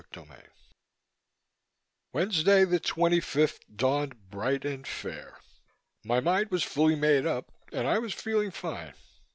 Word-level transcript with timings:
CHAPTER 0.01 0.21
33 0.25 0.47
Wednesday, 2.11 2.65
the 2.65 2.79
twenty 2.79 3.19
fifth, 3.19 3.59
dawned 3.75 4.31
bright 4.31 4.65
and 4.65 4.87
fair. 4.87 5.37
My 6.03 6.19
mind 6.19 6.49
was 6.49 6.63
fully 6.63 6.95
made 6.95 7.27
up 7.27 7.51
and 7.71 7.87
I 7.87 7.99
was 7.99 8.15
feeling 8.15 8.49
fine. 8.49 8.95